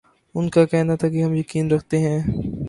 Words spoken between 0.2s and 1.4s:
ان کا کہنا تھا کہ ہم